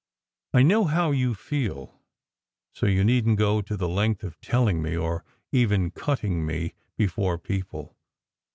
[0.55, 2.01] I know how you feel,
[2.73, 6.73] so you needn t go to the length of telling me, or even cutting me,
[6.97, 7.95] before people.